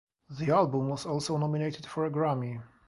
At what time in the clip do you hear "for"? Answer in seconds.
1.85-2.07